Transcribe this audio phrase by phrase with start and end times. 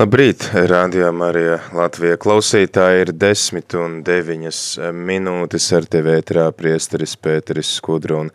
[0.00, 1.42] Labrīt, rādījām arī
[1.76, 8.30] Latvija klausītāji ir 10 un 9 minūtes ar tevi ētrā priesteris Pēteris Skudru un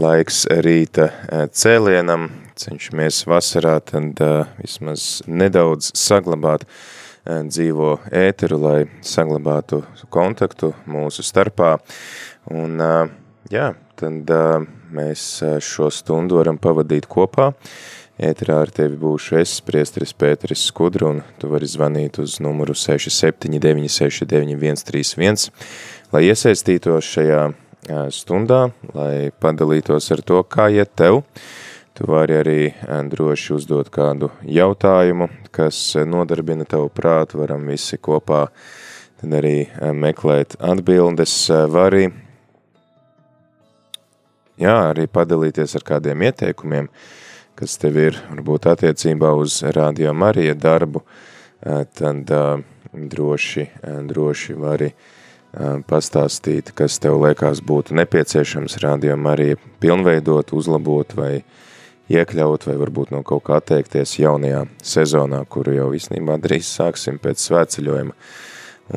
[0.00, 1.10] laiks rīta
[1.52, 2.30] cēlienam.
[2.56, 4.22] Cenšamies vasarā tad
[4.62, 6.64] vismaz nedaudz saglabāt
[7.26, 11.74] dzīvo ēteru, lai saglabātu kontaktu mūsu starpā.
[12.48, 12.80] Un
[13.52, 14.32] jā, tad
[14.94, 15.28] mēs
[15.68, 17.50] šo stundu varam pavadīt kopā.
[18.14, 25.50] Ēterā ar tevi būšu es, priesteris Pēteris Skudru, un tu vari zvanīt uz numuru 67969131,
[26.14, 27.50] lai iesaistītos šajā
[28.14, 31.26] stundā, lai padalītos ar to, kā iet tev.
[31.94, 32.74] Tu vari arī
[33.10, 38.46] droši uzdot kādu jautājumu, kas nodarbina tavu prātu, varam visi kopā
[39.20, 39.56] tad arī
[39.94, 41.34] meklēt atbildes,
[41.70, 42.08] vari.
[44.60, 46.88] Jā, arī padalīties ar kādiem ieteikumiem,
[47.58, 51.04] kas tev ir varbūt attiecībā uz Radio Marija darbu,
[51.94, 52.32] tad
[52.92, 53.68] droši,
[54.08, 54.90] droši vari
[55.88, 61.34] pastāstīt, kas tev liekas būtu nepieciešams Radio Marija pilnveidot, uzlabot vai
[62.10, 67.40] iekļaut, vai varbūt no kaut kā atteikties jaunajā sezonā, kuru jau visnībā drīz sāksim pēc
[67.46, 68.16] svētceļojuma.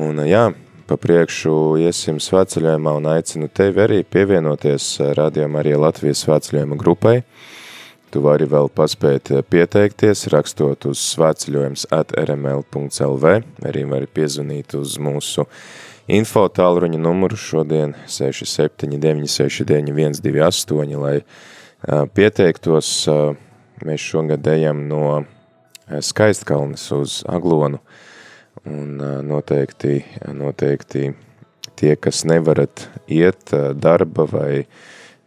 [0.02, 0.48] Un jā,
[0.88, 7.22] pa priekšu iesim svētceļojumā un aicinu tevi arī pievienoties Radio Marija Latvijas svētceļojuma grupai,
[8.08, 15.44] Tu vari vēl paspēt pieteikties, rakstot uz svētceļojums at rml.lv, arī vari piezvanīt uz mūsu
[16.08, 21.20] info tālruņa numuru šodien 679699128, lai
[22.16, 23.12] pieteiktos.
[23.84, 25.28] Mēs šogad ejam no
[25.86, 27.78] Skaistkalnes uz Aglonu,
[28.64, 28.96] un
[29.28, 30.00] noteikti,
[30.32, 31.12] noteikti
[31.76, 34.64] tie, kas nevarat iet darba vai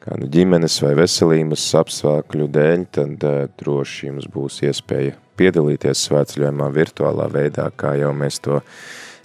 [0.02, 7.28] kādu ģimenes vai veselības apstākļu dēļ, tad uh, droši jums būs iespēja piedalīties svētceļojumā virtuālā
[7.32, 8.62] veidā, kā jau mēs to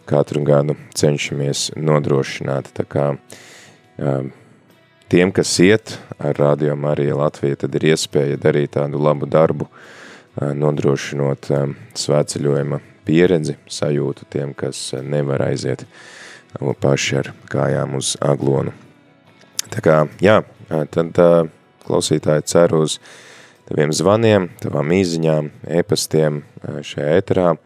[0.08, 2.70] katru gadu cenšamies nodrošināt.
[2.76, 4.28] Tā kā uh,
[5.12, 10.52] tiem, kas iet ar Radio Marija Latvija, tad ir iespēja darīt tādu labu darbu, uh,
[10.52, 15.86] nodrošinot uh, svētceļojuma pieredzi, sajūtu tiem, kas nevar aiziet
[16.56, 18.72] paši ar kājām uz aglonu.
[19.70, 21.18] Tā kā, jā, tad
[21.86, 22.98] klausītāji cer uz
[23.66, 25.50] taviem zvaniem, tavām īziņām,
[25.80, 27.56] ēpastiem šajā ēterā.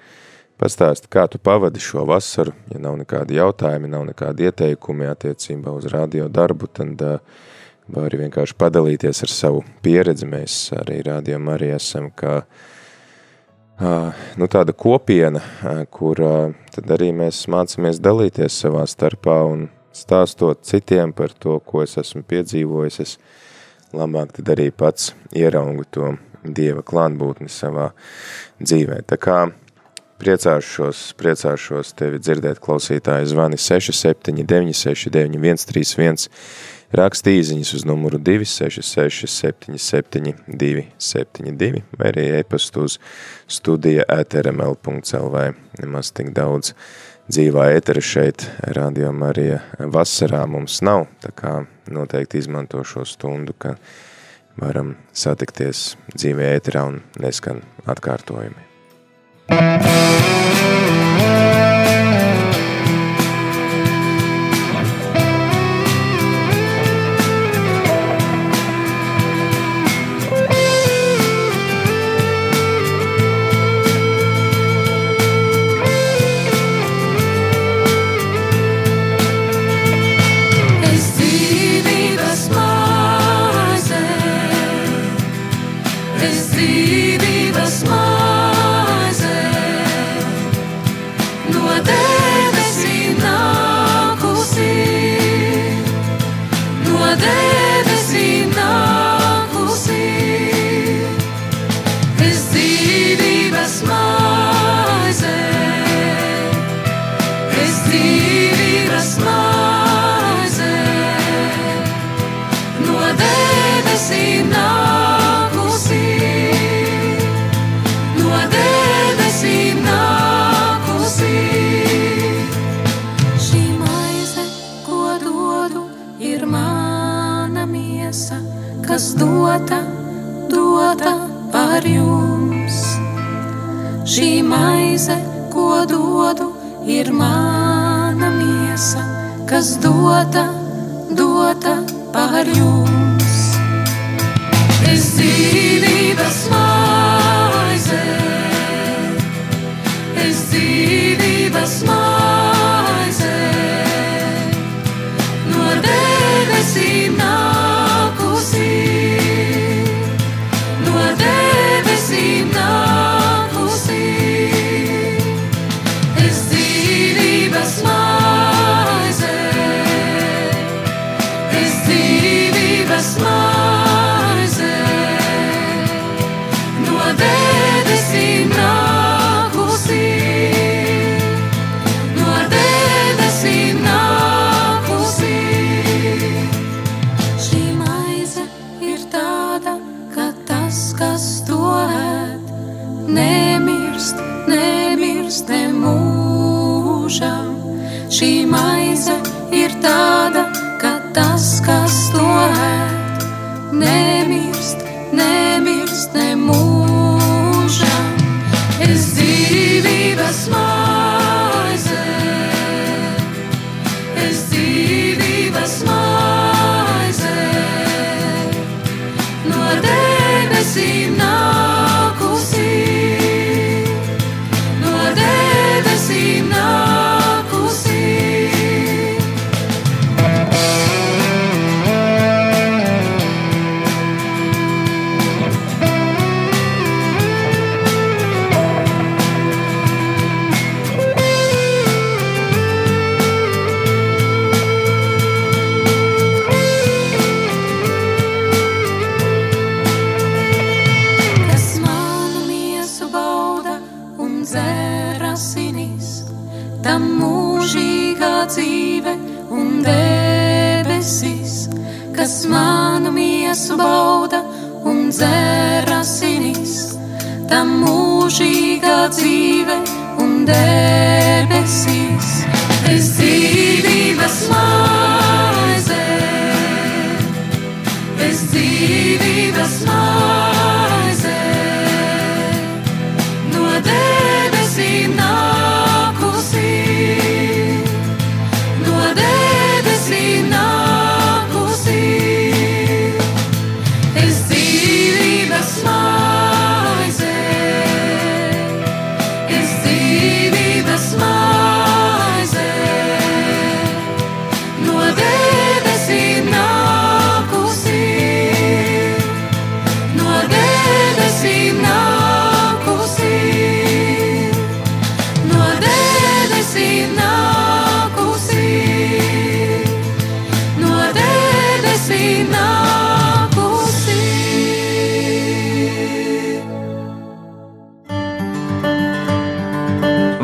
[0.61, 5.87] Pastāsti, kā tu pavadi šo vasaru, ja nav nekādi jautājumi, nav nekādi ieteikumi attiecībā uz
[5.89, 7.01] radio darbu, tad
[7.91, 10.29] vari vienkārši padalīties ar savu pieredzi.
[10.29, 12.43] Mēs arī rādījām arī esam kā
[13.81, 15.41] nu, tāda kopiena,
[15.89, 16.21] kur
[16.75, 22.23] tad arī mēs mācamies dalīties savā starpā un stāstot citiem par to, ko es esmu
[22.31, 23.17] piedzīvojis, es
[23.97, 27.91] labāk tad arī pats ieraugu to Dieva klātbūtni savā
[28.63, 29.03] dzīvē.
[29.05, 29.41] Tā kā
[30.21, 36.29] priecāšos, priecāšos tevi dzirdēt klausītāju zvani 679 691 31,
[36.97, 42.99] raksti īziņas uz numuru 266 77 272 vai arī e-pastu uz
[43.49, 45.47] studija atrml.lv.
[45.81, 46.75] Nemaz tik daudz
[47.31, 48.43] dzīvā ētera šeit,
[48.75, 49.61] Radio Marija
[49.93, 51.53] vasarā mums nav, tā kā
[51.91, 53.77] noteikti izmanto šo stundu, ka
[54.59, 58.67] varam satikties dzīvē ēterā un neskan atkārtojumi.
[59.51, 60.50] Es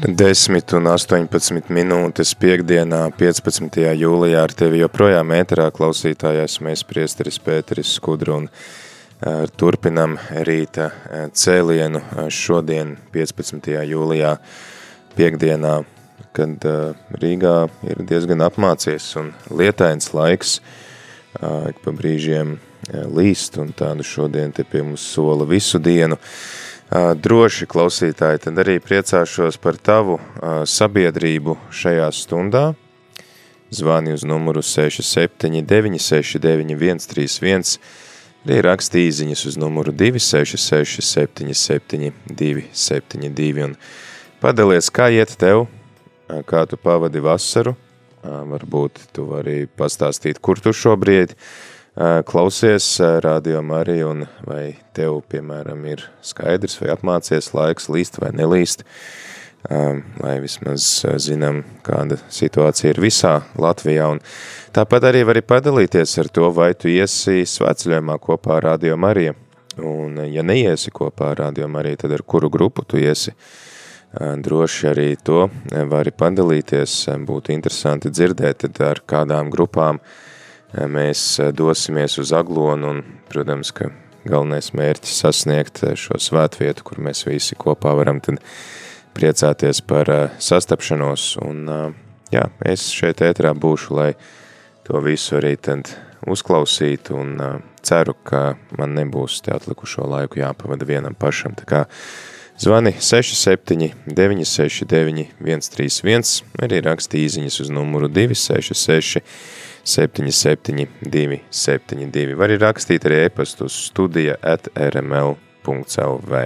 [0.00, 3.82] 10 un 18 minūtes piekdienā, 15.
[4.00, 10.14] jūlijā ar tevi joprojām ēterā klausītāji esmu es priesteris Pēteris Skudru un uh, turpinam
[10.48, 13.68] rīta uh, cēlienu uh, šodien 15.
[13.90, 14.30] jūlijā
[15.18, 15.74] piekdienā,
[16.32, 16.64] kad
[17.20, 17.54] Rīgā
[17.92, 20.60] ir diezgan apmācies un lietains laiks,
[21.68, 22.54] ik pa brīžiem
[23.10, 26.16] līst un tādu šodien te pie mums sola visu dienu.
[26.90, 30.16] Droši klausītāji, tad arī priecāšos par tavu
[30.66, 32.72] sabiedrību šajā stundā.
[33.70, 37.78] Zvani uz numuru 679 691 131,
[38.42, 43.78] arī raksti īziņas uz numuru 266 77 272 un
[44.42, 45.68] padalies, kā iet tev,
[46.26, 47.76] kā tu pavadi vasaru,
[48.26, 51.38] varbūt tu vari pastāstīt, kur tu šobrīd
[52.24, 58.86] klausies radio Mariju un vai tev, piemēram, ir skaidrs vai apmācies laiks līst vai nelīst,
[59.68, 60.86] lai vismaz
[61.20, 64.06] zinām, kāda situācija ir visā Latvijā.
[64.14, 64.22] Un
[64.72, 69.36] tāpat arī vari padalīties ar to, vai tu iesi svētceļojumā kopā ar radio Mariju.
[69.84, 73.36] Un ja neiesi kopā ar radio Mariju, tad ar kuru grupu tu iesi?
[74.16, 75.44] Droši arī to
[75.92, 76.96] vari padalīties,
[77.28, 80.18] būtu interesanti dzirdēt, tad ar kādām grupām uh,
[80.74, 83.90] mēs eh, dosimies uz Aglonu un, protams, ka
[84.24, 88.40] galvenais mērķis sasniegt eh, šo svētvietu, kur mēs visi kopā varam tad
[89.16, 91.36] priecāties par eh, sastapšanos.
[91.42, 91.66] Un
[92.30, 94.12] jā, es šeit ētrā būšu, lai
[94.86, 95.90] to visu arī tad
[96.30, 97.38] uzklausītu un
[97.82, 101.86] ceru, ka man nebūs te atlikušo laiku jāpavada vienam pašam, tā kā
[102.60, 109.22] Zvani 67 969 131, arī raksti īziņas uz numuru 266
[109.90, 112.38] 772 72.
[112.38, 116.42] Var arī rakstīt arī e-pastu uz studija at rml.lv.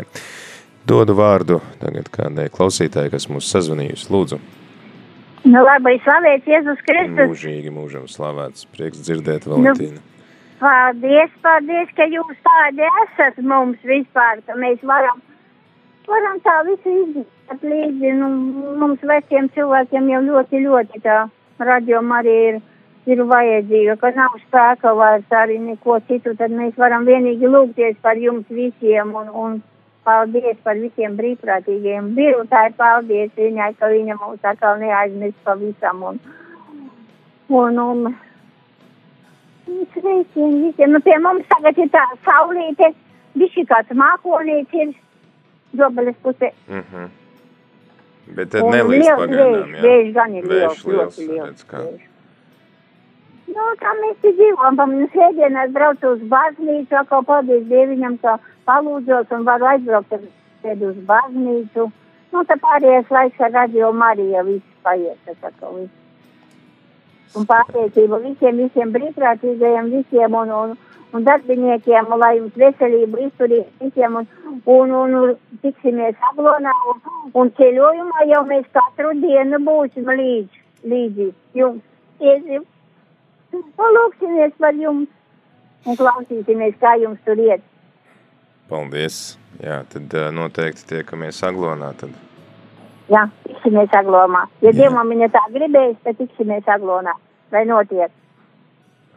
[0.85, 4.11] Dodu vārdu tagad kādai klausītāji, kas mūs sazvanījusi.
[4.13, 4.41] Lūdzu.
[5.45, 7.29] Nu, labi, slavēts Jēzus Kristus.
[7.29, 8.65] Mūžīgi, mūžam slavēts.
[8.73, 10.01] Prieks dzirdēt, Valentīna.
[10.01, 10.27] Nu,
[10.61, 15.21] paldies, paldies, ka jūs tādi esat mums vispār, ka mēs varam,
[16.09, 18.13] varam tā visu izdarīt līdzi.
[18.21, 18.31] Nu,
[18.81, 21.19] mums veciem cilvēkiem jau ļoti, ļoti tā
[21.61, 22.63] radio arī ir
[23.07, 28.21] ir vajadzīga, ka nav spēka vairs arī neko citu, tad mēs varam vienīgi lūgties par
[28.21, 29.59] jums visiem un, un
[30.05, 32.13] paldies par visiem brīvprātīgiem.
[32.17, 36.21] Birutāji paldies viņai, ka viņa mūs atkal neaizmirst pavisam un,
[37.49, 38.15] un, un,
[39.97, 40.93] sveicien visiem.
[40.93, 42.93] Nu, pie mums tagad ir tā saulīte,
[43.39, 44.97] bišķi kāds mākonīts ir
[45.77, 46.53] dobeles pusē.
[46.69, 47.13] Mm -hmm.
[48.37, 49.81] Bet tad nelīdz pagaidām, jā.
[49.85, 51.67] Vējš gan ir liels, ļoti liels.
[53.55, 58.39] Nu, tā mēs te dzīvojam, pa mums ēdienās braucu uz baznīcu, atkal paldies Dieviņam, ka
[58.67, 61.85] palūdzos un varu aizbraukt ar uz baznīcu.
[62.33, 66.01] Nu, tā pārējais laiks ar radio Marija viss paiet, tas atkal viss.
[67.39, 70.75] Un pateicība visiem, visiem brīvprātīgajiem, visiem un, un,
[71.15, 74.29] un darbiniekiem, un lai jums veselību izturīt visiem un,
[74.65, 77.03] un, un, un tiksimies aglonā un,
[77.39, 81.33] un ceļojumā jau mēs katru dienu būsim līdz, līdzi
[81.63, 81.83] jums.
[82.23, 82.63] Iesim
[83.79, 85.09] Palūksimies par jums
[85.85, 87.65] un klausīsimies, kā jums tur iet.
[88.71, 89.39] Paldies.
[89.63, 92.15] Jā, tad noteikti tiekamies aglonā tad.
[93.13, 94.47] Jā, tiksimies aglomā.
[94.65, 94.79] Ja Jā.
[94.81, 97.13] Dievam viņa tā gribēs, tad tiksimies aglonā.
[97.53, 98.11] Vai notiek?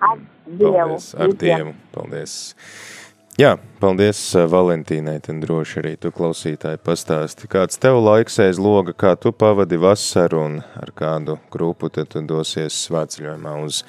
[0.04, 0.74] Ar Dievu.
[0.74, 1.74] Paldies, ar Dievu.
[1.96, 2.36] Paldies.
[3.38, 4.18] Jā, paldies
[4.50, 9.78] Valentīnai, tad droši arī tu klausītāji pastāsti, kāds tev laiks aiz loga, kā tu pavadi
[9.78, 13.84] vasaru un ar kādu grupu tad tu dosies svētceļojumā uz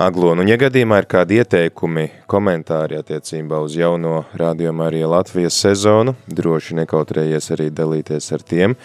[0.00, 0.40] Aglonu.
[0.40, 6.80] Un, ja gadījumā ir kādi ieteikumi, komentāri attiecībā uz jauno rādījumu arī Latvijas sezonu, droši
[6.80, 8.80] nekautrējies arī dalīties ar tiem,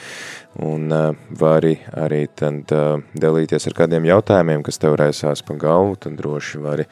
[0.67, 5.95] un uh, vari arī tad uh, dalīties ar kādiem jautājumiem, kas tev raisās pa galvu,
[5.95, 6.91] tad droši vari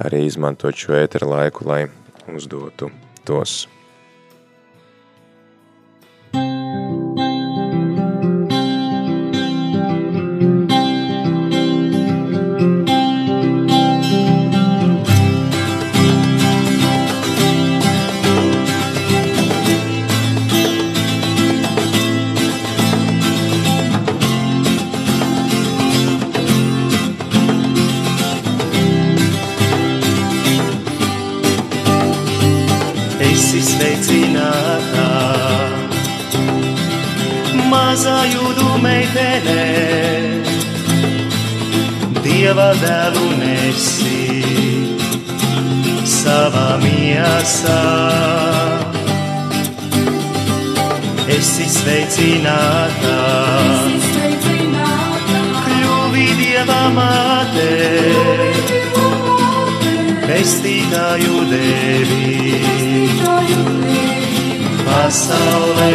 [0.00, 1.82] arī izmantot šo ētera laiku, lai
[2.36, 2.90] uzdotu
[3.24, 3.68] tos.
[38.32, 39.64] Jūdu meitenē,
[42.24, 44.18] Dieva dēlu nesi
[46.06, 47.80] savā miesā.
[51.28, 53.16] Esi sveicināta,
[55.64, 57.70] kļuvi Dieva māte,
[60.28, 62.28] pestītāju devi.
[64.88, 65.94] Pasaulē.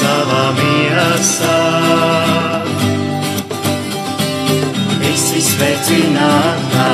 [0.00, 1.58] savā miesā.
[5.10, 6.86] Esi sveicināta,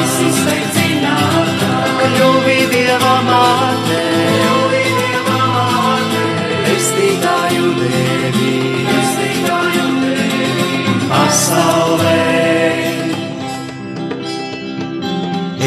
[0.00, 4.00] esi sveicināta, kļuvi Dieva māte,
[4.40, 6.24] kļuvi Dieva māte,
[6.66, 8.52] pestītāju devi,
[8.90, 12.20] pestītāju devi, pasaulē.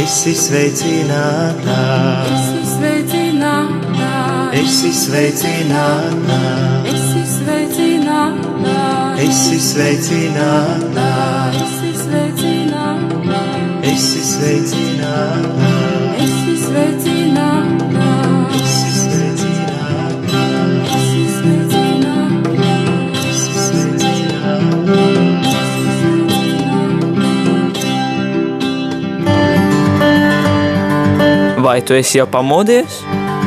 [0.03, 2.56] Esi sveicināta, Esi sveicināta,
[4.67, 6.37] esi sveicināta,
[6.91, 8.73] esi sveicināta,
[9.23, 11.05] esi sveicināta,
[11.63, 13.39] esi sveicināta,
[13.87, 15.71] esi sveicināta,
[16.19, 18.09] esi sveicināta,
[18.59, 20.41] esi sveicināta,
[20.97, 22.67] esi sveicināta,
[23.23, 24.99] esi sveicināta.
[31.63, 32.99] Vai tu esi jau pamodies?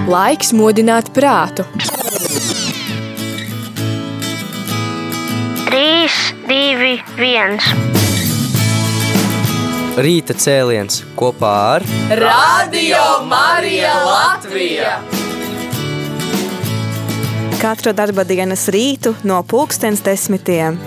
[0.08, 1.64] Laiks modināt prātu.
[5.68, 6.08] 3,
[6.48, 7.58] 2, 1.
[10.00, 11.84] Rīta cēliens kopā ar
[12.22, 14.94] Radio Marija Latvija!
[17.60, 20.80] Katru darba dienas rītu no pulkstens desmitiem.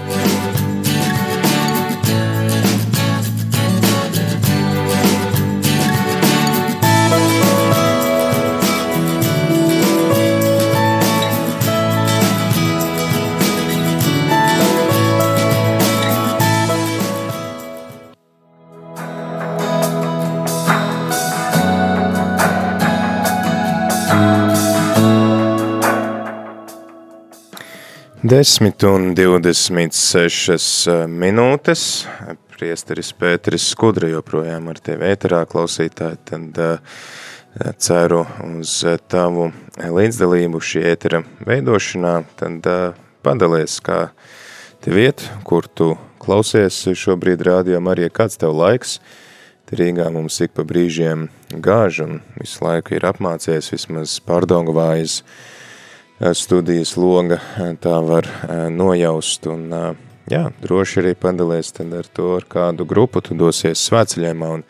[28.23, 31.81] Desmit un 26 minūtes.
[32.53, 37.01] Priesteris Pēteris Skudra joprojām ar tevi ēterā klausītāji, tad uh,
[37.83, 38.77] ceru uz
[39.11, 42.95] tavu līdzdalību šī ētera veidošanā, tad uh,
[43.27, 43.97] padalies, kā
[44.87, 49.01] tev iet, kur tu klausies šobrīd rādījām arī, kāds tev laiks.
[49.73, 51.27] Rīgā mums ik pa brīžiem
[51.65, 55.25] gāž un visu laiku ir apmācies vismaz pārdongvājas
[56.33, 57.39] studijas loga,
[57.81, 58.27] tā var
[58.71, 59.67] nojaust un
[60.29, 64.51] jā, droši arī padalies tad ar to, ar kādu grupu tu dosies svētceļojumā.
[64.59, 64.63] Un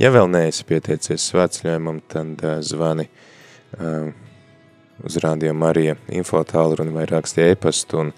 [0.00, 3.08] ja vēl neesi pieteicies svētceļojumam, tad zvani
[5.04, 8.12] uz Radio Marija info tālruni vai raksti e-pastu un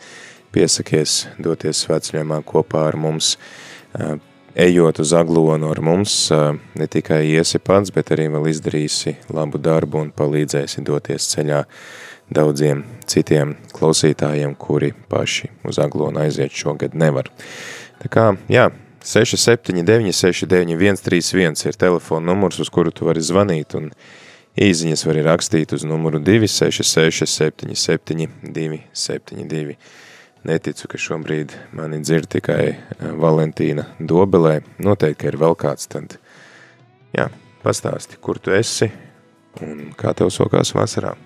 [0.55, 3.37] piesakies doties svētceļojumā kopā ar mums,
[4.59, 10.05] ejot uz aglonu ar mums, ne tikai iesi pats, bet arī vēl izdarīsi labu darbu
[10.05, 11.65] un palīdzēsi doties ceļā
[12.35, 17.31] daudziem citiem klausītājiem, kuri paši uz aglonu aiziet šogad nevar.
[18.03, 18.69] Tā kā, jā,
[19.05, 23.91] 679 691 31 ir telefona numurs, uz kuru tu vari zvanīt, un
[24.59, 29.79] īziņas vari rakstīt uz numuru 266 77 272.
[30.49, 32.77] Neticu, ka šobrīd mani dzird tikai
[33.19, 34.61] Valentīna Dobelē.
[34.79, 36.15] Noteikti, ka ir vēl kāds, tad,
[37.17, 37.27] jā,
[37.65, 38.93] pastāsti, kur tu esi
[39.65, 41.17] un kā tev sokās vasarā.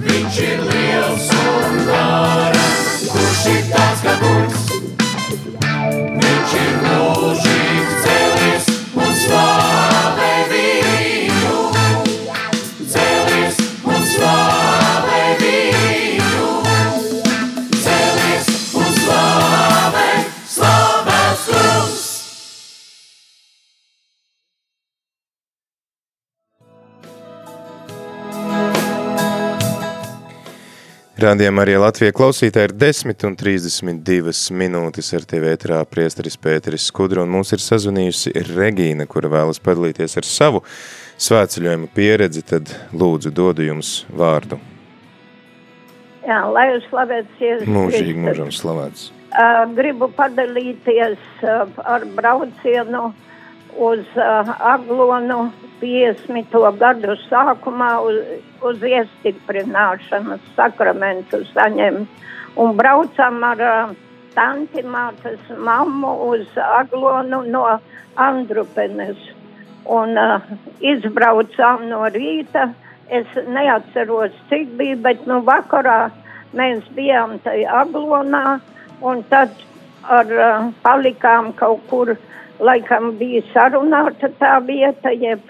[0.00, 0.40] Kungs?
[0.40, 1.29] Viņš
[31.20, 37.26] Rādījumā arī Latvija klausītāji ir 10 un 32 minūtes ar tevi ētrā priesteris Pēteris Skudra,
[37.26, 40.62] un mums ir sazvanījusi Regīna, kura vēlas padalīties ar savu
[41.20, 44.56] svētceļojumu pieredzi, tad lūdzu dodu jums vārdu.
[46.24, 49.10] Jā, lai jūs slavēts Jēzus Mūžīgi mūžam slavēts.
[49.76, 51.44] Gribu padalīties
[51.84, 53.10] ar braucienu
[53.76, 56.60] uz Aglonu 50.
[56.78, 58.20] gadu sākumā uz,
[58.66, 62.08] uz iestiprināšanas sakramentu saņemt.
[62.60, 63.92] Un braucam ar uh,
[64.34, 67.64] tanti mātes mammu uz Aglonu no
[68.20, 69.18] Andrupenes.
[69.88, 70.44] Un uh,
[70.84, 72.70] izbraucām no rīta.
[73.10, 76.10] Es neatceros, cik bija, bet nu vakarā
[76.54, 78.60] mēs bijām tajā Aglonā.
[79.00, 79.54] Un tad
[80.04, 82.14] ar, uh, palikām kaut kur,
[82.60, 85.42] laikam bija sarunāta tā vieta, jeb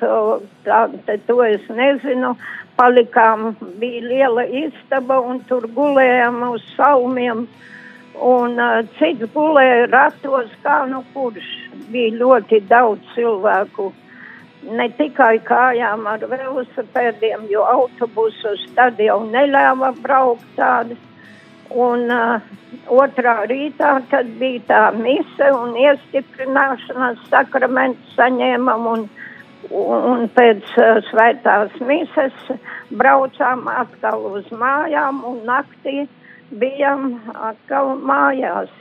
[0.64, 2.34] tā, te, to es nezinu.
[2.78, 7.44] Palikām, bija liela istaba un tur gulējām uz salmiem.
[8.20, 11.50] Un uh, cits gulēja ratos, kā nu kurš.
[11.92, 13.90] Bija ļoti daudz cilvēku.
[14.76, 20.98] Ne tikai kājām ar velosipēdiem, jo autobusus tad jau neļāva braukt tādi.
[21.70, 22.40] Un uh,
[22.90, 29.04] otrā rītā tad bija tā mise un iestiprināšanas sakraments saņēmam un,
[29.70, 32.34] un, un pēc uh, svētās mises
[32.90, 36.08] braucām atkal uz mājām un naktī
[36.50, 38.72] bijām atkal mājās.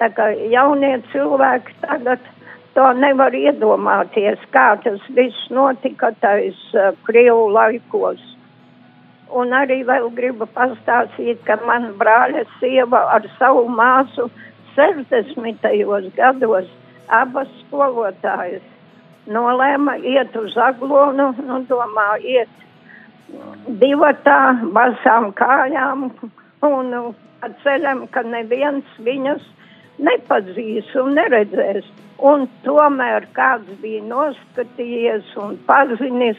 [0.00, 2.24] Tā kā jaunie cilvēki tagad
[2.74, 8.33] to nevar iedomāties, kā tas viss notika tais uh, Krievu laikos.
[9.32, 14.28] Un arī vēl gribu pastāstīt, ka man brāļa sieva ar savu māsu
[14.76, 15.64] 60.
[16.16, 16.68] gados
[17.08, 18.62] abas skolotājas
[19.26, 22.50] nolēma iet uz aglonu, nu domā, iet
[23.80, 24.38] divatā,
[24.76, 26.10] basām kājām
[26.68, 26.94] un
[27.62, 29.44] ceļam, ka neviens viņas
[29.98, 31.86] nepazīs un neredzēs.
[32.24, 36.38] Un tomēr kāds bija noskatījies un pazinis,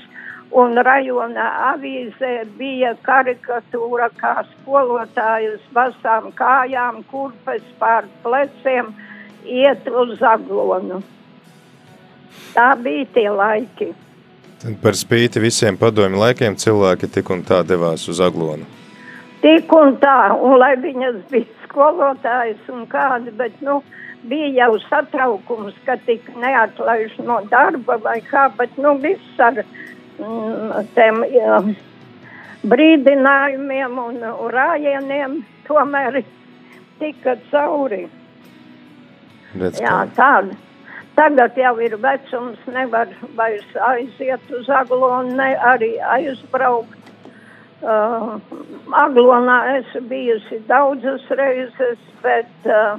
[0.55, 8.93] un rajona avīzē bija karikatūra, kā skolotājas basām kājām, kurpes pār pleciem
[9.43, 11.01] iet uz aglonu.
[12.55, 13.91] Tā bija tie laiki.
[14.61, 18.67] Tad par spīti visiem padomju laikiem cilvēki tik un tā devās uz aglonu.
[19.43, 23.81] Tik un tā, un lai viņas bija skolotājas un kādi, bet, nu,
[24.25, 29.94] bija jau satraukums, ka tik neatlaiž no darba vai kā, bet, nu, viss ar mm,
[30.95, 31.59] tiem jā,
[32.65, 34.21] brīdinājumiem un,
[34.53, 36.21] rājieniem tomēr
[36.99, 38.05] tika cauri.
[39.55, 40.55] Redz, Jā, tāda.
[41.15, 46.91] Tagad jau ir vecums, nevar vairs aiziet uz aglonu, ne arī aizbraukt.
[47.85, 48.39] Uh,
[48.97, 52.97] aglonā esmu bijusi daudzas reizes, bet uh,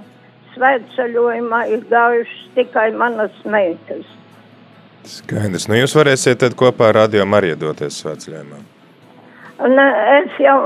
[0.54, 4.06] svētceļojumā ir gājušas tikai manas meitas.
[5.06, 5.68] Skaidrs.
[5.70, 8.60] Nu, jūs varēsiet kopā ar radio Mariju doties svētceļojumā?
[9.72, 9.86] Ne,
[10.18, 10.58] es jau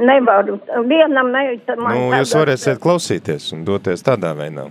[0.00, 0.58] nevaru.
[0.88, 4.68] Vienam man Nu, jūs varēsiet klausīties un doties tādā veidā.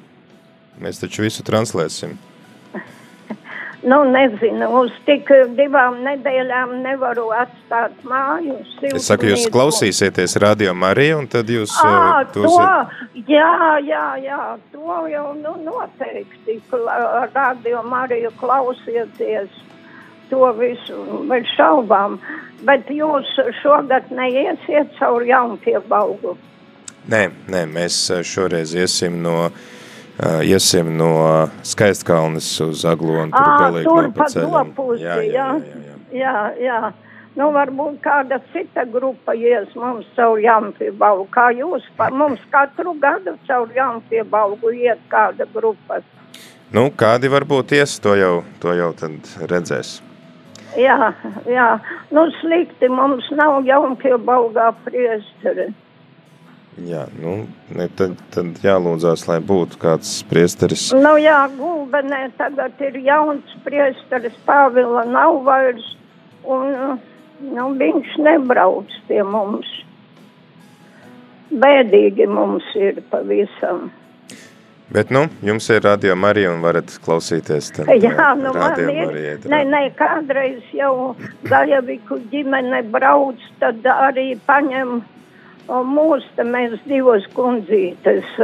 [0.82, 2.18] Mēs taču visu translēsim.
[3.86, 8.56] Nu, nezinu, uz tik divām nedēļām nevaru atstāt māju.
[8.90, 12.50] Es saku, jūs klausīsieties radio Mariju un tad jūs Ā, uh, to,
[13.30, 13.52] jā,
[13.86, 14.40] jā, jā,
[14.74, 16.58] to jau nu, noteikti.
[17.36, 19.54] Radio Mariju klausieties
[20.32, 22.18] to visu bez šaubām.
[22.66, 23.30] Bet jūs
[23.62, 26.34] šogad neiesiet caur jaunpiebalgu.
[27.14, 29.74] Nē, nē, mēs uh, šoreiz iesim no, uh,
[30.46, 31.12] iesim no
[31.64, 33.32] Skaistkalnes uz Aglonu.
[33.34, 34.76] Tur Ā, galīgi tur nav pa ceļam.
[35.02, 35.50] Jā, jā, jā.
[35.60, 35.96] jā, jā.
[36.16, 36.80] Jā, jā.
[37.36, 41.26] Nu, varbūt kāda cita grupa ies mums caur jaunpiebalgu.
[41.36, 46.00] Kā jūs, pa, mums katru gadu caur jaunpiebalgu iet kāda grupa.
[46.72, 49.98] Nu, kādi varbūt ies, to jau, to jau tad redzēs.
[50.80, 51.12] Jā,
[51.48, 51.68] jā.
[52.16, 55.74] Nu, slikti mums nav jaunpiebalgā priesteri.
[56.84, 57.46] Jā, nu,
[57.96, 60.90] tad, tad jālūdzās, lai būtu kāds priesteris.
[60.92, 65.86] Nu, jā, gulbenē tagad ir jauns priesteris, Pāvila nav vairs,
[66.44, 67.00] un
[67.40, 69.72] nu, viņš nebrauc pie mums.
[71.56, 73.88] Bēdīgi mums ir pavisam.
[74.92, 77.72] Bet, nu, jums ir radio Marija un varat klausīties.
[77.74, 81.16] Tad, Jā, eh, nu man ir, Marija ne, ne, kādreiz jau
[81.48, 85.00] Gaļaviku ģimene brauc, tad arī paņem
[86.36, 88.36] te mēs divas kundzītes.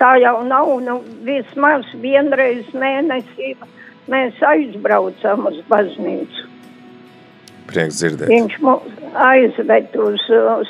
[0.00, 3.52] Tā jau nav, nu, vismaz vienreiz mēnesī
[4.10, 6.46] mēs aizbraucam uz baznīcu.
[7.70, 8.30] Prieks dzirdēt.
[8.32, 10.24] Viņš mūs aizved uz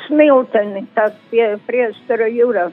[0.06, 2.66] smilteni, tad pie priestara jūra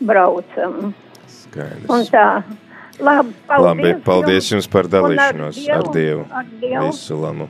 [0.00, 0.94] braucam.
[1.30, 1.86] Skaidrs.
[1.92, 2.26] Un tā.
[3.00, 6.26] Labi, paldies, Labi, paldies jums par Un ar dalīšanos ar Dievu.
[6.28, 6.82] Ar Dievu.
[6.88, 7.46] Visu lamu.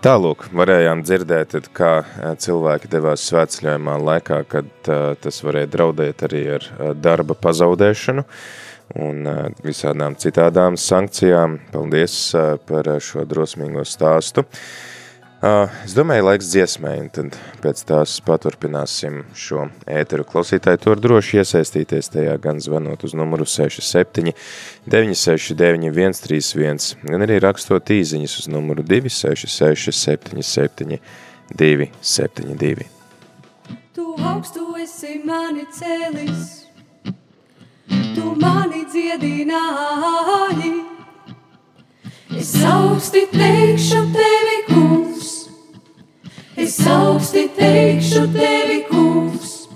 [0.00, 1.90] Tālūk, varējām dzirdēt, kā
[2.40, 4.88] cilvēki devās svētceļojumā laikā, kad
[5.20, 6.64] tas varēja draudēt arī ar
[6.96, 8.24] darba pazaudēšanu
[9.04, 9.28] un
[9.60, 11.58] visādām citādām sankcijām.
[11.74, 12.16] Paldies
[12.70, 14.46] par šo drosmīgo stāstu.
[15.40, 20.26] Uh, es domāju, laiks dziesmai, un tad pēc tās paturpināsim šo ēteru.
[20.28, 24.34] Klausītāji tur droši iesaistīties tajā, gan zvanot uz numuru 67
[24.84, 31.00] 969 131, gan arī rakstot īziņas uz numuru 266 77
[31.56, 32.90] 272.
[33.96, 36.46] Tu augstu esi mani cēlis,
[38.12, 40.99] tu mani dziedināji.
[42.38, 45.48] Es augsti teikšu tevi, kungs,
[46.56, 49.66] es augsti teikšu tevi, kungs.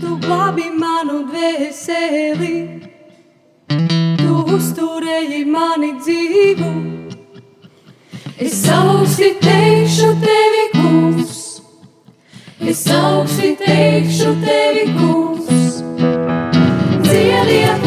[0.00, 2.56] Tu glābi manu dvēseli,
[4.22, 6.72] tu uzturēji mani dzīvu.
[8.40, 11.38] Es augsti teikšu tevi, kungs.
[12.64, 15.82] Es augsti teikšu tevi, kungs.
[17.04, 17.81] Dziediet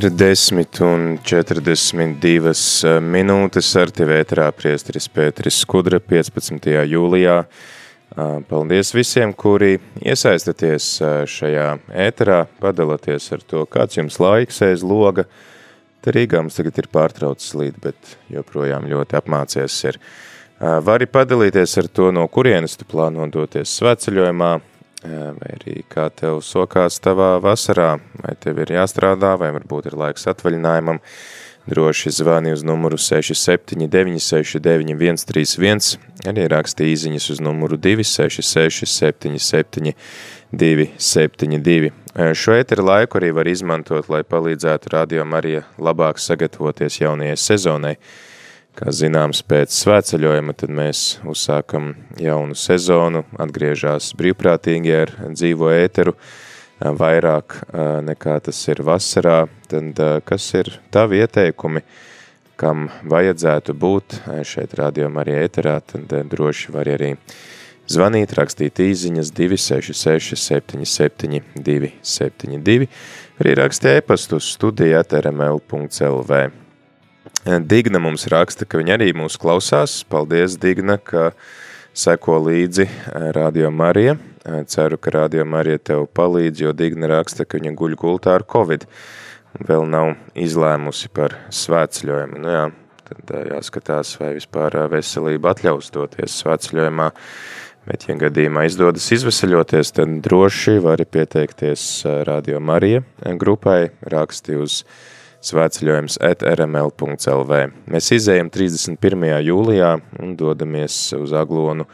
[0.00, 2.52] Ir 10 un 42
[2.88, 6.70] eh, minūtes ar tevi ētrā priesteris Pēteris Skudra 15.
[6.88, 7.34] jūlijā.
[7.44, 11.66] Eh, paldies visiem, kuri iesaistaties eh, šajā
[12.06, 15.26] ēterā, padaloties ar to, kāds jums laiks aiz loga.
[16.00, 20.00] Te Rīgā mums tagad ir pārtraucis līt, bet joprojām ļoti apmācies ir.
[20.60, 24.54] Vari padalīties ar to, no kurienes tu plāno doties sveceļojumā,
[25.04, 30.26] vai arī kā tev sokās tavā vasarā, vai tev ir jāstrādā, vai varbūt ir laiks
[30.30, 30.98] atvaļinājumam,
[31.70, 39.92] droši zvani uz numuru 679699131, arī raksti īziņas uz numuru 26677
[40.52, 41.90] 272.
[42.34, 47.96] Šo ēteru laiku arī var izmantot, lai palīdzētu Radio Marija labāk sagatavoties jaunajai sezonai.
[48.78, 51.90] Kā zināms, pēc svētceļojuma tad mēs uzsākam
[52.22, 56.14] jaunu sezonu, atgriežās brīvprātīgi ar dzīvo ēteru,
[56.80, 57.56] vairāk
[58.06, 61.82] nekā tas ir vasarā, tad kas ir tavi ieteikumi,
[62.60, 67.16] kam vajadzētu būt šeit rādījumā arī ēterā, tad droši var arī
[67.90, 72.88] zvanīt, rakstīt īziņas 266 77 272,
[73.42, 76.44] arī rakstīt e-pastu studijāt rml.lv.
[77.44, 80.00] Digna mums raksta, ka viņa arī mūs klausās.
[80.08, 81.30] Paldies, Digna, ka
[81.96, 84.16] seko līdzi eh, Radio Marija.
[84.44, 88.44] Eh, ceru, ka Radio Marija tev palīdz, jo Digna raksta, ka viņa guļ gultā ar
[88.44, 88.84] Covid.
[89.66, 92.40] Vēl nav izlēmusi par svētceļojumu.
[92.44, 92.66] Nu jā,
[93.08, 97.10] tad eh, jāskatās, vai vispār veselība atļaus doties svētceļojumā.
[97.88, 103.00] Bet, ja gadījumā izdodas izveseļoties, tad droši vari pieteikties Radio Marija
[103.40, 104.82] grupai, raksti uz
[105.44, 107.60] svētceļojums at rml.lv.
[107.90, 109.28] Mēs izējam 31.
[109.46, 111.86] jūlijā un dodamies uz Aglonu,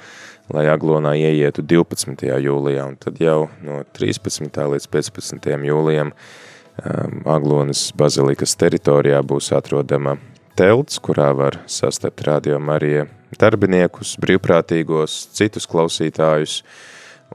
[0.52, 2.26] lai Aglonā ieietu 12.
[2.42, 4.50] jūlijā, un tad jau no 13.
[4.74, 5.50] līdz 15.
[5.70, 10.16] jūlijam um, Aglonas bazilikas teritorijā būs atrodama
[10.56, 16.60] telts, kurā var sastapt radio Marija darbiniekus, brīvprātīgos, citus klausītājus,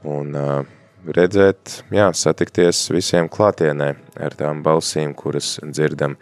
[0.08, 0.62] un uh,
[1.06, 3.92] redzēt, jā, satikties visiem klātienē
[4.22, 6.16] ar tām balsīm, kuras dzirdam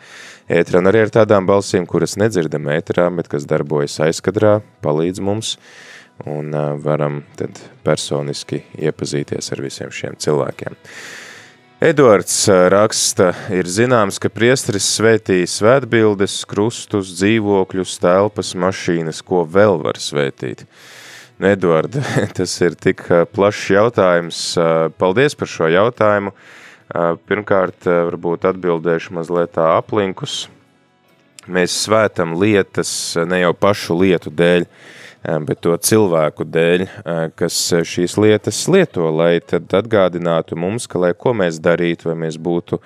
[0.48, 5.56] ētrā, un arī ar tādām balsīm, kuras nedzirdam ētrā, bet kas darbojas aizkadrā, palīdz mums,
[6.28, 6.52] un
[6.84, 10.76] varam tad personiski iepazīties ar visiem šiem cilvēkiem.
[11.80, 19.96] Eduards raksta, ir zināms, ka priesteris svētī svētbildes, krustus, dzīvokļus, telpas, mašīnas, ko vēl var
[19.96, 20.66] svētīt.
[21.40, 21.96] Uh, Eduard,
[22.36, 24.40] tas ir tik plašs jautājums.
[25.00, 26.34] Paldies par šo jautājumu.
[27.30, 30.48] Pirmkārt, varbūt atbildēšu mazliet tā aplinkus.
[31.48, 32.90] Mēs svētam lietas
[33.24, 34.66] ne jau pašu lietu dēļ,
[35.22, 36.84] bet to cilvēku dēļ,
[37.38, 37.56] kas
[37.86, 42.80] šīs lietas lieto, lai tad atgādinātu mums, ka lai ko mēs darītu, vai mēs būtu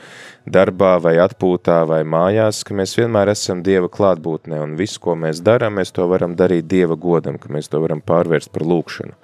[0.47, 5.43] darbā vai atpūtā vai mājās, ka mēs vienmēr esam Dieva klātbūtnē un visu, ko mēs
[5.45, 9.15] darām, mēs to varam darīt Dieva godam, ka mēs to varam pārvērst par lūkšanu.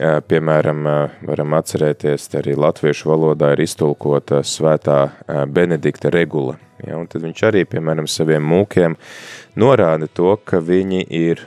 [0.00, 0.86] Piemēram,
[1.28, 5.02] varam atcerēties, arī latviešu valodā ir iztulkota svētā
[5.52, 6.56] Benedikta regula.
[6.86, 8.96] Ja, un tad viņš arī, piemēram, saviem mūkiem
[9.58, 11.44] norāda to, ka viņi ir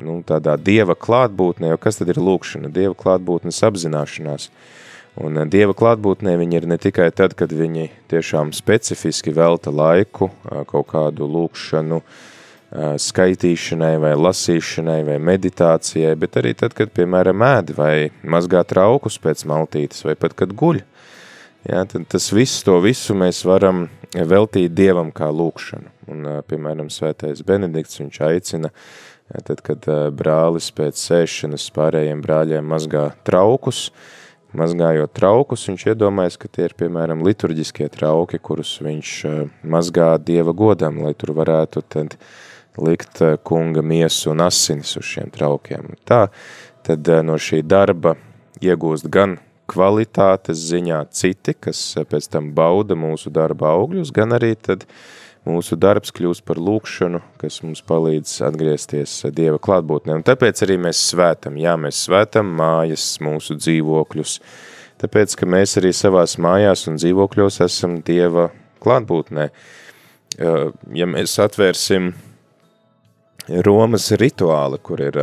[0.00, 2.72] nu, tādā dieva klātbūtnē, jo kas tad ir lūkšana?
[2.72, 4.48] Dieva klātbūtnes apzināšanās.
[5.20, 10.30] Un dieva klātbūtnē viņi ir ne tikai tad, kad viņi tiešām specifiski velta laiku
[10.70, 12.28] kaut kādu lūkšanu, uh,
[12.70, 19.42] skaitīšanai vai lasīšanai vai meditācijai, bet arī tad, kad, piemēram, ēd vai mazgā traukus pēc
[19.50, 20.82] maltītes vai pat, kad guļ.
[21.60, 23.84] Jā, tad tas viss, to visu mēs varam
[24.14, 25.90] veltīt Dievam kā lūkšanu.
[26.10, 28.70] Un, piemēram, svētais Benedikts, viņš aicina,
[29.44, 29.84] tad, kad
[30.16, 33.90] brālis pēc sēšanas pārējiem brāļiem mazgā traukus,
[34.56, 39.12] mazgājot traukus, viņš iedomājas, ka tie ir, piemēram, liturģiskie trauki, kurus viņš
[39.60, 42.16] mazgā Dieva godam, lai tur varētu tad
[42.80, 45.92] likt kunga miesu un asinis uz šiem traukiem.
[46.08, 46.24] Tā,
[46.88, 48.16] tad no šī darba
[48.64, 49.36] iegūst gan
[49.70, 54.86] kvalitātes ziņā citi, kas eh, pēc tam bauda mūsu darba augļus, gan arī tad
[55.48, 60.18] mūsu darbs kļūst par lūkšanu, kas mums palīdz atgriezties Dieva klātbūtnē.
[60.18, 64.38] Un tāpēc arī mēs svētam, jā, mēs svētam mājas, mūsu dzīvokļus,
[65.00, 68.50] tāpēc, ka mēs arī savās mājās un dzīvokļos esam Dieva
[68.84, 69.48] klātbūtnē.
[70.94, 72.12] Ja mēs atvērsim
[73.66, 75.16] Romas rituāli, kur ir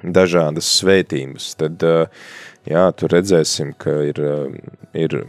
[0.00, 2.28] dažādas svētības, tad, uh,
[2.70, 5.20] jā, tur redzēsim, ka ir, uh, ir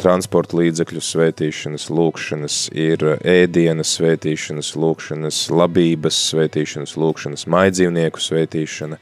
[0.00, 9.00] transporta līdzekļu svētīšanas, lūkšanas, ir ēdienas svētīšanas, lūkšanas, labības svētīšanas, lūkšanas, maidzīvnieku svētīšana.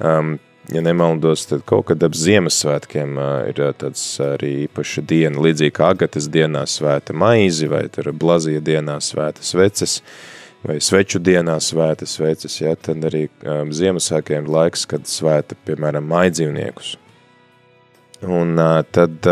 [0.00, 0.36] Um,
[0.72, 3.18] ja nemaldos, tad kaut kad ap Ziemassvētkiem
[3.50, 9.44] ir tāds arī īpaša diena, līdzīgi kā Agatas dienā svēta maizi, vai Blazija dienā svēta
[9.44, 10.00] sveces,
[10.64, 16.08] vai sveču dienā svēta sveces, ja, tad arī um, Ziemassvētkiem ir laiks, kad svēta, piemēram,
[16.08, 16.96] maidzīvniekus.
[18.24, 18.56] Un
[18.94, 19.26] tad,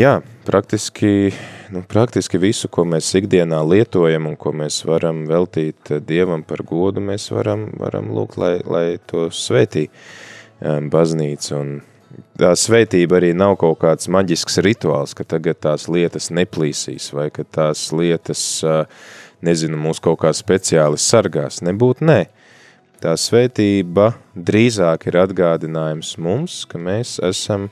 [0.00, 0.12] jā,
[0.46, 1.32] praktiski
[1.72, 7.00] nu, praktiski visu, ko mēs ikdienā lietojam un ko mēs varam veltīt Dievam par godu,
[7.04, 9.86] mēs varam, varam lūgt, lai, lai to svētī
[10.60, 11.56] baznīca.
[11.58, 11.72] Un
[12.40, 17.44] tā svētība arī nav kaut kāds maģisks rituāls, ka tagad tās lietas neplīsīs vai ka
[17.44, 18.44] tās lietas,
[19.44, 21.62] nezinu, mūs kaut kā speciāli sargās.
[21.64, 22.20] Nebūt nē.
[23.02, 27.66] Tā svētība drīzāk ir atgādinājums mums, ka mēs esam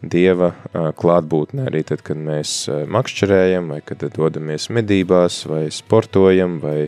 [0.00, 0.54] Dieva
[0.96, 6.86] klātbūtnē arī tad, kad mēs makšķerējam, vai kad dodamies medībās, vai sportojam, vai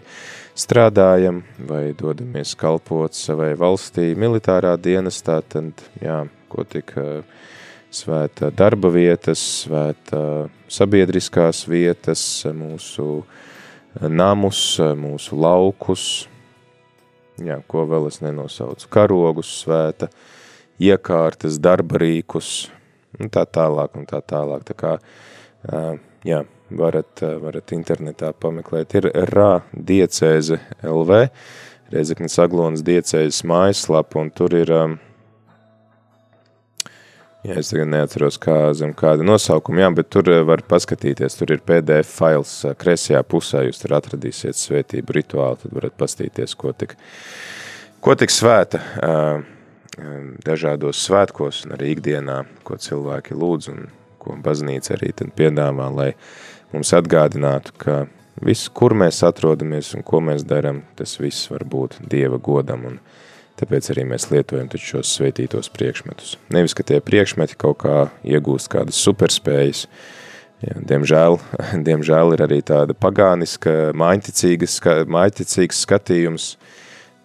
[0.56, 6.96] strādājam, vai dodamies kalpot savai valstī militārā dienestā, tad, jā, ko tik
[7.92, 12.24] svēta darba vietas, svēta sabiedriskās vietas,
[12.56, 13.26] mūsu
[14.00, 16.22] namus, mūsu laukus,
[17.40, 20.08] jā, ko vēl es nenosaucu, karogus svēta,
[20.82, 22.70] iekārtas, darba rīkus,
[23.20, 24.64] un tā tālāk un tā tālāk.
[24.68, 24.94] Tā kā,
[26.26, 26.42] jā,
[26.78, 28.96] varat, varat internetā pameklēt.
[29.00, 31.22] Ir rā diecēze LV,
[31.92, 34.72] Reizeknis Aglonas diecēzes mājaslapa, un tur ir,
[37.46, 41.64] jā, es tagad neatceros kā zem kāda nosaukuma, jā, bet tur var paskatīties, tur ir
[41.66, 46.96] PDF fails kresajā pusē, jūs tur atradīsiet svētību rituālu, tad varat pastīties, ko tik,
[48.04, 49.42] ko tik svēta uh,
[50.46, 53.86] dažādos svētkos un arī ikdienā, ko cilvēki lūdz un
[54.22, 56.10] ko baznīca arī tad piedāvā, lai
[56.72, 57.96] mums atgādinātu, ka
[58.40, 62.98] viss, kur mēs atrodamies un ko mēs darām, tas viss var būt Dieva godam un
[63.60, 66.36] tāpēc arī mēs lietojam šos sveitītos priekšmetus.
[66.54, 69.86] Nevis, ka tie priekšmeti kaut kā iegūst kādas superspējas,
[70.62, 71.40] Ja, diemžēl,
[71.88, 74.78] diemžēl ir arī tāda pagāniska, mājticīgas,
[75.74, 76.52] skatījums,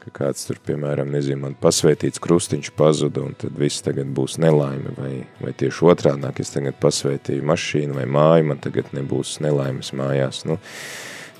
[0.01, 4.95] ka kāds tur, piemēram, nezinu, man pasvētīts krustiņš pazuda, un tad viss tagad būs nelaime,
[4.97, 5.11] vai,
[5.43, 10.41] vai tieši otrādāk, es tagad pasvētīju mašīnu vai māju, man tagad nebūs nelaimes mājās.
[10.49, 10.57] Nu,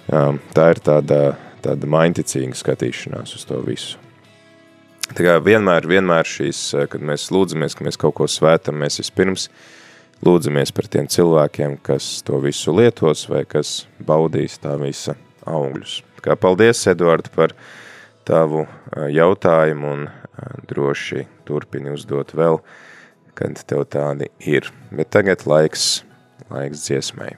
[0.08, 1.22] tā ir tāda,
[1.66, 4.07] tāda mainticīga skatīšanās uz to visu.
[5.16, 6.60] Tā kā vienmēr, vienmēr šīs,
[6.92, 9.48] kad mēs lūdzamies, ka mēs kaut ko svētam, mēs vispirms
[10.26, 15.16] lūdzamies par tiem cilvēkiem, kas to visu lietos vai kas baudīs tā visa
[15.48, 16.02] augļus.
[16.26, 17.56] Kā paldies, Eduard, par
[18.28, 18.66] tavu
[19.16, 20.06] jautājumu un
[20.68, 22.60] droši turpini uzdot vēl,
[23.38, 24.68] kad tev tādi ir.
[24.92, 26.02] Bet tagad laiks,
[26.52, 27.38] laiks dziesmai.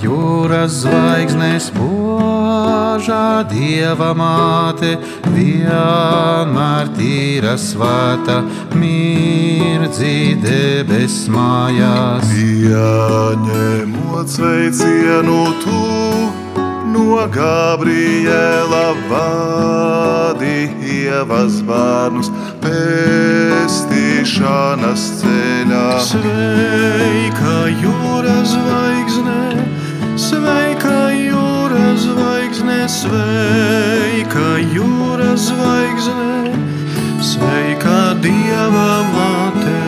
[0.00, 4.96] Jūras zvaigznes požā dieva māte,
[5.34, 8.36] vienmēr tīra svēta,
[8.78, 12.24] mirdzi debes mājās.
[12.32, 15.82] Ieņemot sveicienu tu,
[16.94, 20.60] no Gabriela vadi
[21.02, 22.28] ievas bērnus
[22.64, 25.88] pestīšanas ceļā.
[26.12, 29.71] Sveika jūras zvaigzne!
[30.32, 36.54] Sveika jūras zvaigzne, sveika jūras zvaigzne,
[37.20, 39.80] sveika dieva māte.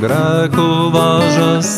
[0.00, 1.70] Grēku vāžas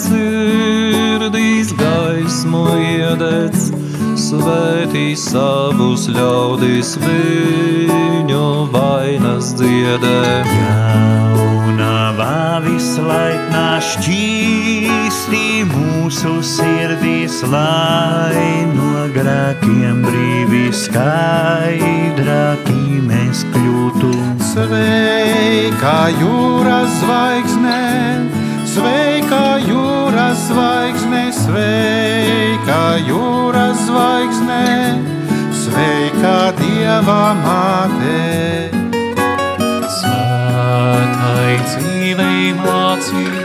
[3.33, 3.73] iededz,
[4.19, 10.45] svētī savus ļaudis viņu vainas dziedē.
[10.53, 24.13] Jaunavā vislaiknā šķīsti mūsu sirdīs, lai no grēkiem brīvi skaidrāki mēs kļūtu.
[24.53, 27.81] Sveika jūras zvaigznē!
[28.73, 31.02] Sveika jūras zvaigzne,
[31.53, 34.97] sveika jūras zvaigzne,
[35.53, 38.71] sveika dieva māte.
[39.93, 43.45] Svētai dzīvei mācīja,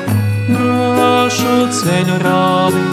[0.53, 2.85] drošu ceļu rādi,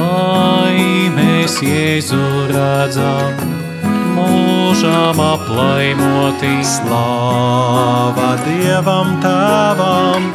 [0.00, 3.46] laimē mēs Jēzu redzam,
[4.16, 6.56] mūžām aplaimoti.
[6.66, 10.28] Slāva Dievam Tēvam,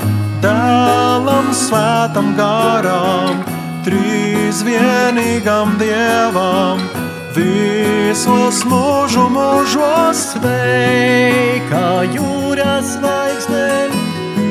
[0.43, 3.46] Dēlam Svētam Garam,
[3.87, 6.81] Trīs vienīgam Dievam,
[7.31, 13.87] visos mūžu mūžos sveika jūras zvaigzne,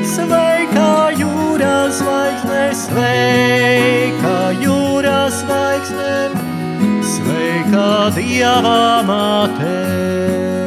[0.09, 0.89] sveika
[1.21, 4.35] jūras zvaigzne, sveika
[4.65, 6.13] jūras zvaigzne,
[7.13, 10.66] sveika Dieva māte.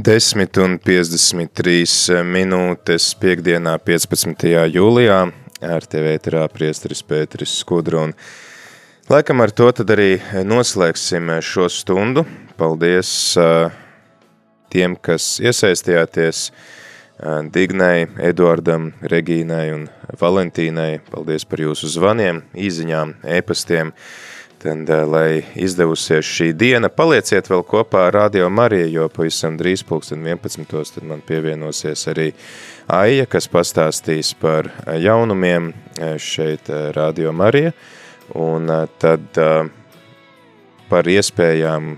[0.00, 4.46] Desmit un 53 minūtes piekdienā 15.
[4.72, 5.16] jūlijā
[5.66, 8.14] ar tevi ēterā priesteris Pēteris Skudru un
[9.10, 10.14] laikam ar to tad arī
[10.46, 12.24] noslēgsim šo stundu.
[12.56, 13.10] Paldies
[14.72, 16.46] tiem, kas iesaistījāties
[17.52, 19.88] Dignai, Eduardam, Regīnai un
[20.22, 21.02] Valentīnai.
[21.12, 23.92] Paldies par jūsu zvaniem, īziņām, ēpastiem.
[24.60, 30.20] Tad, lai izdevusies šī diena, palieciet vēl kopā ar Radio Mariju, jo pavisam drīz pulksten
[30.20, 30.66] 11.
[30.68, 32.26] tad man pievienosies arī
[32.92, 34.68] Aija, kas pastāstīs par
[35.00, 35.70] jaunumiem
[36.20, 37.72] šeit Radio Marija,
[38.36, 38.68] un
[39.00, 39.40] tad
[40.92, 41.96] par iespējām,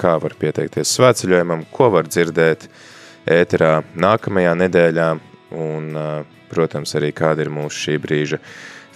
[0.00, 2.64] kā var pieteikties svētceļojumam, ko var dzirdēt
[3.28, 5.14] ēterā nākamajā nedēļā,
[5.52, 5.92] un,
[6.48, 8.40] protams, arī kāda ir mūsu šī brīža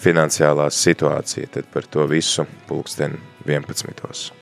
[0.05, 4.33] finansiālā situācija, tad par to visu pulksten 11.